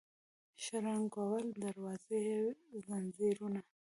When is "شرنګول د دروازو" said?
0.63-2.15